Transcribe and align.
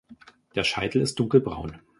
Der 0.55 0.63
Scheitel 0.63 0.99
ist 0.99 1.19
dunkelbraun. 1.19 1.77